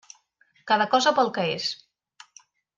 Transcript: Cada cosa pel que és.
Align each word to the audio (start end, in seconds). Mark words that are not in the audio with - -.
Cada 0.71 0.87
cosa 0.95 1.13
pel 1.19 1.31
que 1.37 1.45
és. 1.53 1.71